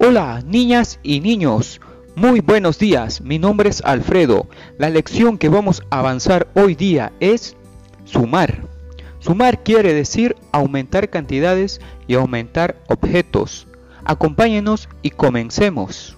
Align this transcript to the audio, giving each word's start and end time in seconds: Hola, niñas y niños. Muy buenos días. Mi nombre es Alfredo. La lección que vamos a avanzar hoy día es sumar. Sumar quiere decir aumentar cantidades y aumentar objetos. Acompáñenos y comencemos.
Hola, 0.00 0.44
niñas 0.46 1.00
y 1.02 1.18
niños. 1.18 1.80
Muy 2.14 2.38
buenos 2.38 2.78
días. 2.78 3.20
Mi 3.20 3.40
nombre 3.40 3.68
es 3.68 3.82
Alfredo. 3.84 4.46
La 4.78 4.90
lección 4.90 5.38
que 5.38 5.48
vamos 5.48 5.82
a 5.90 5.98
avanzar 5.98 6.46
hoy 6.54 6.76
día 6.76 7.10
es 7.18 7.56
sumar. 8.04 8.62
Sumar 9.18 9.64
quiere 9.64 9.92
decir 9.94 10.36
aumentar 10.52 11.10
cantidades 11.10 11.80
y 12.06 12.14
aumentar 12.14 12.76
objetos. 12.86 13.66
Acompáñenos 14.04 14.88
y 15.02 15.10
comencemos. 15.10 16.17